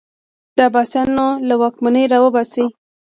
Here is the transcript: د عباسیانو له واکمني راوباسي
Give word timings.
د 0.55 0.57
عباسیانو 0.67 1.27
له 1.47 1.55
واکمني 1.61 2.03
راوباسي 2.13 2.65